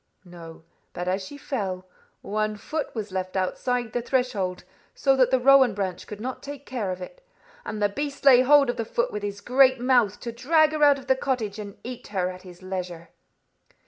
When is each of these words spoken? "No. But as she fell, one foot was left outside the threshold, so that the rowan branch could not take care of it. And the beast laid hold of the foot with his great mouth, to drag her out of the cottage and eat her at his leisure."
"No. 0.25 0.63
But 0.93 1.07
as 1.07 1.23
she 1.23 1.37
fell, 1.37 1.85
one 2.23 2.55
foot 2.57 2.95
was 2.95 3.11
left 3.11 3.37
outside 3.37 3.93
the 3.93 4.01
threshold, 4.01 4.63
so 4.95 5.15
that 5.15 5.29
the 5.29 5.39
rowan 5.39 5.75
branch 5.75 6.07
could 6.07 6.19
not 6.19 6.41
take 6.41 6.65
care 6.65 6.89
of 6.89 7.03
it. 7.03 7.23
And 7.65 7.79
the 7.83 7.87
beast 7.87 8.25
laid 8.25 8.47
hold 8.47 8.71
of 8.71 8.77
the 8.77 8.83
foot 8.83 9.11
with 9.11 9.21
his 9.21 9.41
great 9.41 9.79
mouth, 9.79 10.19
to 10.21 10.31
drag 10.31 10.71
her 10.71 10.83
out 10.83 10.97
of 10.97 11.05
the 11.05 11.15
cottage 11.15 11.59
and 11.59 11.77
eat 11.83 12.07
her 12.07 12.31
at 12.31 12.41
his 12.41 12.63
leisure." 12.63 13.09